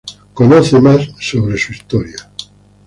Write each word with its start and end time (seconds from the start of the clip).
Conoce 0.33 0.81
más 0.81 1.11
sobre 1.19 1.59
su 1.59 1.73
historia. 1.73 2.27